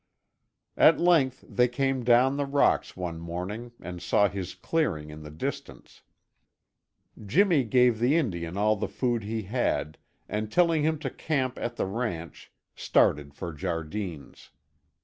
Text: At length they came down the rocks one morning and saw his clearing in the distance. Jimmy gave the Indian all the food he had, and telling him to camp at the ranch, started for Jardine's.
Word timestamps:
At 0.77 0.99
length 0.99 1.45
they 1.47 1.67
came 1.67 2.03
down 2.03 2.35
the 2.35 2.47
rocks 2.47 2.97
one 2.97 3.19
morning 3.19 3.73
and 3.79 4.01
saw 4.01 4.27
his 4.27 4.55
clearing 4.55 5.11
in 5.11 5.21
the 5.21 5.29
distance. 5.29 6.01
Jimmy 7.23 7.63
gave 7.63 7.99
the 7.99 8.15
Indian 8.15 8.57
all 8.57 8.75
the 8.75 8.87
food 8.87 9.23
he 9.23 9.43
had, 9.43 9.99
and 10.27 10.51
telling 10.51 10.81
him 10.81 10.97
to 11.05 11.11
camp 11.11 11.59
at 11.59 11.75
the 11.75 11.85
ranch, 11.85 12.51
started 12.73 13.35
for 13.35 13.53
Jardine's. 13.53 14.49